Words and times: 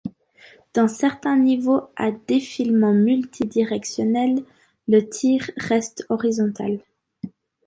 Dans 0.73 0.87
certains 0.87 1.37
niveaux 1.37 1.91
à 1.95 2.09
défilements 2.09 2.91
multi-directionnels, 2.91 4.43
le 4.87 5.07
tir 5.07 5.51
reste 5.57 6.07
horizontal. 6.09 6.79